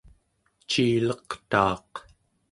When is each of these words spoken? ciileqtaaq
ciileqtaaq 0.69 1.91